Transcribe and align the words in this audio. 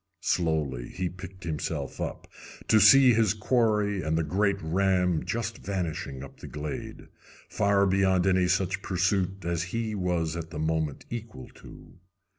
Slowly 0.23 0.87
he 0.89 1.09
picked 1.09 1.43
himself 1.43 2.01
up, 2.01 2.27
to 2.67 2.79
see 2.79 3.13
his 3.13 3.35
quarry 3.35 4.01
and 4.01 4.17
the 4.17 4.23
great 4.23 4.59
ram 4.59 5.23
just 5.23 5.59
vanishing 5.59 6.23
up 6.23 6.39
the 6.39 6.47
glade, 6.47 7.09
far 7.49 7.85
beyond 7.85 8.25
any 8.25 8.47
such 8.47 8.81
pursuit 8.81 9.45
as 9.45 9.65
he 9.77 9.93
was 9.93 10.35
at 10.35 10.49
the 10.49 10.57
moment 10.57 11.05
equal 11.11 11.49
to. 11.49 11.99